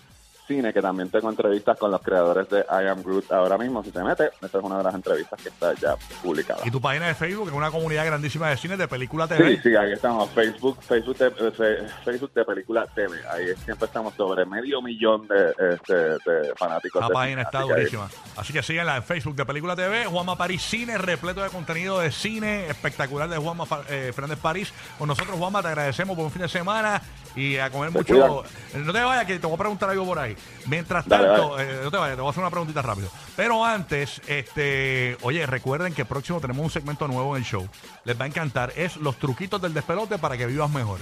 Cine, 0.46 0.72
que 0.72 0.82
también 0.82 1.08
tengo 1.10 1.30
entrevistas 1.30 1.78
con 1.78 1.90
los 1.90 2.00
creadores 2.02 2.48
de 2.48 2.60
I 2.60 2.88
Am 2.88 3.02
Groot 3.02 3.30
ahora 3.32 3.56
mismo. 3.58 3.82
Si 3.84 3.90
se 3.90 4.02
mete, 4.02 4.30
esta 4.40 4.46
es 4.58 4.64
una 4.64 4.78
de 4.78 4.84
las 4.84 4.94
entrevistas 4.94 5.40
que 5.40 5.48
está 5.48 5.72
ya 5.74 5.94
publicada. 6.22 6.60
Y 6.64 6.70
tu 6.70 6.80
página 6.80 7.06
de 7.06 7.14
Facebook, 7.14 7.44
que 7.44 7.50
es 7.50 7.56
una 7.56 7.70
comunidad 7.70 8.04
grandísima 8.06 8.50
de 8.50 8.56
cine, 8.56 8.76
de 8.76 8.88
película 8.88 9.26
Sí, 9.28 9.34
TV. 9.34 9.62
sí, 9.62 9.76
ahí 9.76 9.92
estamos. 9.92 10.28
Facebook, 10.30 10.78
Facebook 10.82 11.16
de, 11.18 11.26
eh, 11.28 11.86
Facebook 12.04 12.32
de 12.34 12.44
película 12.44 12.86
TV. 12.94 13.18
Ahí 13.30 13.46
siempre 13.64 13.86
estamos 13.86 14.14
sobre 14.14 14.44
medio 14.44 14.82
millón 14.82 15.26
de, 15.28 15.50
este, 15.74 15.94
de 15.94 16.54
fanáticos. 16.56 17.00
La 17.00 17.08
de 17.08 17.14
página 17.14 17.30
cine, 17.32 17.42
está 17.42 17.58
así 17.60 17.68
que 17.68 17.74
durísima. 17.74 18.08
Así 18.36 18.52
que 18.52 18.62
síguenla 18.62 18.96
en 18.96 19.02
Facebook 19.04 19.36
de 19.36 19.44
Película 19.46 19.76
TV. 19.76 20.06
Juanma 20.06 20.36
París 20.36 20.62
Cine, 20.62 20.98
repleto 20.98 21.42
de 21.42 21.50
contenido 21.50 21.98
de 22.00 22.10
cine 22.10 22.66
espectacular 22.68 23.28
de 23.28 23.36
Juanma 23.38 23.64
eh, 23.88 24.10
Fernández 24.14 24.38
París. 24.40 24.72
Con 24.98 25.08
nosotros, 25.08 25.36
Juanma, 25.38 25.62
te 25.62 25.68
agradecemos 25.68 26.16
por 26.16 26.24
un 26.24 26.30
fin 26.32 26.42
de 26.42 26.48
semana 26.48 27.00
y 27.36 27.56
a 27.58 27.70
comer 27.70 27.90
Te 27.92 27.98
mucho. 27.98 28.44
cuidan. 28.72 28.86
No 28.86 28.92
te 28.92 29.00
vayas, 29.02 29.24
que 29.26 29.38
te 29.38 29.46
voy 29.46 29.54
a 29.54 29.58
preguntar 29.58 29.88
algo 29.90 30.04
por 30.04 30.18
ahí. 30.18 30.31
Mientras 30.66 31.06
Dale, 31.06 31.28
tanto, 31.28 31.58
eh, 31.60 31.80
no 31.84 31.90
te 31.90 31.96
vayas, 31.96 32.16
te 32.16 32.20
voy 32.20 32.28
a 32.28 32.30
hacer 32.30 32.42
una 32.42 32.50
preguntita 32.50 32.82
rápido. 32.82 33.08
Pero 33.36 33.64
antes, 33.64 34.20
este, 34.26 35.16
oye, 35.22 35.46
recuerden 35.46 35.94
que 35.94 36.04
próximo 36.04 36.40
tenemos 36.40 36.64
un 36.64 36.70
segmento 36.70 37.08
nuevo 37.08 37.36
en 37.36 37.42
el 37.42 37.48
show. 37.48 37.68
Les 38.04 38.18
va 38.18 38.24
a 38.24 38.28
encantar. 38.28 38.72
Es 38.76 38.96
los 38.96 39.16
truquitos 39.16 39.60
del 39.60 39.74
despelote 39.74 40.18
para 40.18 40.36
que 40.36 40.46
vivas 40.46 40.70
mejor. 40.70 40.98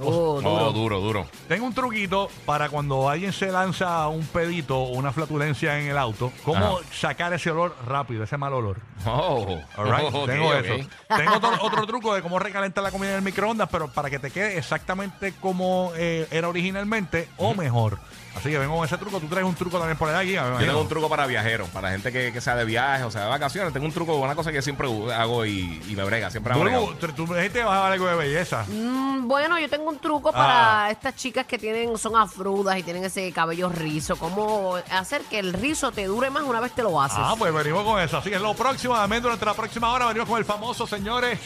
Oh, 0.00 0.40
duro. 0.40 0.72
Duro, 0.72 1.00
duro. 1.00 1.26
Tengo 1.48 1.66
un 1.66 1.74
truquito 1.74 2.28
para 2.44 2.68
cuando 2.68 3.08
alguien 3.08 3.32
se 3.32 3.50
lanza 3.50 4.08
un 4.08 4.24
pedito 4.26 4.76
o 4.78 4.92
una 4.96 5.12
flatulencia 5.12 5.78
en 5.78 5.88
el 5.88 5.98
auto, 5.98 6.32
cómo 6.44 6.78
Ajá. 6.78 6.86
sacar 6.92 7.32
ese 7.32 7.50
olor 7.50 7.74
rápido, 7.86 8.24
ese 8.24 8.36
mal 8.36 8.52
olor. 8.52 8.78
Oh, 9.06 9.58
All 9.76 9.84
right, 9.86 10.12
tengo 10.26 10.54
eso. 10.54 10.88
Tengo 11.16 11.36
otro, 11.36 11.50
otro 11.62 11.86
truco 11.86 12.14
de 12.14 12.22
cómo 12.22 12.38
recalentar 12.38 12.82
la 12.84 12.90
comida 12.90 13.10
en 13.10 13.16
el 13.16 13.22
microondas, 13.22 13.68
pero 13.70 13.88
para 13.88 14.10
que 14.10 14.18
te 14.18 14.30
quede 14.30 14.58
exactamente 14.58 15.32
como 15.40 15.92
eh, 15.96 16.26
era 16.30 16.48
originalmente 16.48 17.28
o 17.36 17.54
mejor. 17.54 17.98
Así 18.36 18.50
que 18.50 18.58
vengo 18.58 18.76
con 18.76 18.84
ese 18.84 18.98
truco. 18.98 19.18
Tú 19.18 19.28
traes 19.28 19.46
un 19.46 19.54
truco 19.54 19.78
también 19.78 19.96
por 19.96 20.10
ahí. 20.10 20.32
Yo 20.32 20.56
tengo 20.58 20.82
un 20.82 20.88
truco 20.88 21.08
para 21.08 21.26
viajeros, 21.26 21.68
para 21.70 21.90
gente 21.90 22.12
que, 22.12 22.32
que 22.32 22.40
sea 22.42 22.54
de 22.54 22.66
viaje 22.66 23.02
o 23.04 23.10
sea 23.10 23.22
de 23.22 23.28
vacaciones. 23.28 23.72
Tengo 23.72 23.86
un 23.86 23.92
truco, 23.92 24.16
una 24.16 24.34
cosa 24.34 24.52
que 24.52 24.60
siempre 24.60 24.86
hago 25.14 25.46
y, 25.46 25.82
y 25.88 25.96
me 25.96 26.04
brega, 26.04 26.30
siempre 26.30 26.54
me 26.54 26.60
brega. 26.60 26.80
Tú, 27.00 27.08
tú 27.12 27.26
que 27.26 27.64
vas 27.64 27.78
a 27.78 27.80
dar 27.80 27.92
algo 27.92 28.06
de 28.06 28.14
belleza. 28.14 28.66
Mm, 28.68 29.26
bueno, 29.26 29.58
yo 29.58 29.70
tengo 29.70 29.85
un 29.90 29.98
truco 29.98 30.30
Ah. 30.30 30.32
para 30.32 30.90
estas 30.90 31.16
chicas 31.16 31.46
que 31.46 31.58
tienen, 31.58 31.96
son 31.98 32.16
afrudas 32.16 32.78
y 32.78 32.82
tienen 32.82 33.04
ese 33.04 33.30
cabello 33.32 33.68
rizo. 33.68 34.16
¿Cómo 34.16 34.76
hacer 34.90 35.22
que 35.22 35.38
el 35.38 35.52
rizo 35.52 35.92
te 35.92 36.04
dure 36.06 36.30
más 36.30 36.42
una 36.44 36.60
vez 36.60 36.72
te 36.72 36.82
lo 36.82 37.00
haces? 37.00 37.18
Ah, 37.20 37.34
pues 37.38 37.52
venimos 37.52 37.84
con 37.84 38.00
eso. 38.00 38.18
Así 38.18 38.30
que 38.30 38.38
lo 38.38 38.54
próximo, 38.54 38.94
también 38.94 39.22
durante 39.22 39.44
la 39.44 39.54
próxima 39.54 39.92
hora, 39.92 40.06
venimos 40.06 40.28
con 40.28 40.38
el 40.38 40.44
famoso, 40.44 40.86
señores. 40.86 41.38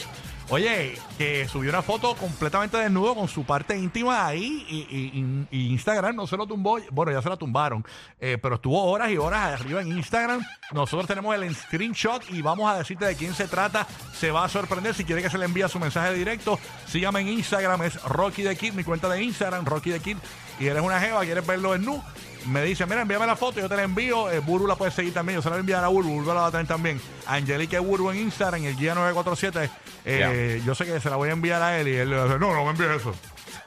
Oye, 0.52 0.99
que 1.16 1.47
subió 1.47 1.71
una 1.71 1.80
foto 1.80 2.16
completamente 2.16 2.76
desnudo 2.76 3.14
con 3.14 3.28
su 3.28 3.45
parte 3.45 3.78
íntima 3.78 4.26
ahí 4.26 4.66
y, 4.69 5.61
Instagram 5.71 6.16
no 6.16 6.26
se 6.26 6.37
lo 6.37 6.45
tumbó. 6.45 6.80
Bueno, 6.90 7.12
ya 7.12 7.23
se 7.23 7.28
la 7.28 7.37
tumbaron, 7.37 7.85
eh, 8.19 8.37
pero 8.42 8.57
estuvo 8.57 8.83
horas 8.83 9.12
y 9.12 9.16
horas 9.16 9.61
arriba 9.61 9.80
en 9.80 9.97
Instagram. 9.97 10.45
Nosotros 10.73 11.07
tenemos 11.07 11.37
el 11.37 11.54
screenshot 11.54 12.28
y 12.30 12.42
vamos 12.42 12.69
a 12.69 12.78
decirte 12.78 13.04
de 13.04 13.14
quién 13.14 13.33
se 13.33 13.47
trata. 13.47 13.87
Se 14.12 14.33
va 14.33 14.45
a 14.45 14.49
sorprender. 14.49 14.92
Si 14.92 15.04
quiere 15.04 15.23
que 15.23 15.30
se 15.30 15.38
le 15.38 15.45
envíe 15.45 15.69
su 15.69 15.78
mensaje 15.78 16.14
directo, 16.14 16.59
sígame 16.88 17.21
en 17.21 17.28
Instagram. 17.28 17.83
Es 17.83 18.02
Rocky 18.02 18.42
the 18.42 18.57
Kid, 18.57 18.73
mi 18.73 18.83
cuenta 18.83 19.09
de 19.09 19.23
Instagram, 19.23 19.64
Rocky 19.64 19.92
the 19.92 20.00
Kid. 20.00 20.16
Y 20.59 20.66
eres 20.66 20.83
una 20.83 20.99
jeva, 20.99 21.21
quieres 21.21 21.47
verlo 21.47 21.76
en 21.76 21.85
nu. 21.85 22.02
Me 22.47 22.63
dice, 22.65 22.87
mira, 22.87 23.03
envíame 23.03 23.27
la 23.27 23.37
foto, 23.37 23.61
yo 23.61 23.69
te 23.69 23.77
la 23.77 23.83
envío. 23.83 24.31
Eh, 24.31 24.39
Buru 24.41 24.67
la 24.67 24.77
puedes 24.77 24.95
seguir 24.95 25.13
también. 25.15 25.37
Yo 25.39 25.43
se 25.43 25.49
la 25.49 25.55
voy 25.57 25.59
a 25.59 25.61
enviar 25.61 25.85
a 25.85 25.89
Buru. 25.89 26.09
Buru 26.09 26.27
la 26.29 26.35
va 26.35 26.47
a 26.47 26.51
tener 26.51 26.67
también. 26.67 27.01
Angelique 27.27 27.79
Buru 27.79 28.11
en 28.11 28.19
Instagram, 28.19 28.65
el 28.65 28.77
guía 28.77 28.95
947. 28.95 29.71
Eh, 30.05 30.63
Yo 30.65 30.75
sé 30.75 30.85
que 30.87 30.99
se 31.01 31.11
la 31.11 31.17
voy 31.17 31.29
a 31.29 31.33
enviar 31.33 31.61
a 31.63 31.79
él 31.79 31.89
y 31.89 31.97
él 31.97 32.11
le 32.11 32.17
va 32.17 32.23
a 32.23 32.25
decir, 32.27 32.41
no, 32.41 32.53
no 32.55 32.65
me 32.65 32.71
envíes 32.71 33.01
eso. 33.01 33.15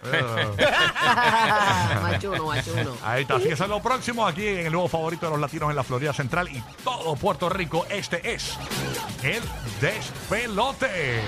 Machuno, 2.02 2.46
machuno. 2.48 2.98
Ahí 3.06 3.22
está. 3.22 3.36
Así 3.36 3.48
que 3.48 3.54
eso 3.54 3.64
es 3.64 3.70
lo 3.70 3.82
próximo 3.82 4.28
aquí 4.28 4.46
en 4.46 4.66
el 4.66 4.72
nuevo 4.74 4.88
favorito 4.90 5.26
de 5.28 5.32
los 5.32 5.40
latinos 5.40 5.70
en 5.70 5.76
la 5.76 5.84
Florida 5.84 6.12
Central 6.14 6.50
y 6.50 6.62
todo 6.84 7.16
Puerto 7.16 7.50
Rico. 7.50 7.86
Este 7.90 8.34
es 8.34 8.58
el 9.24 9.42
despelote. 9.80 11.22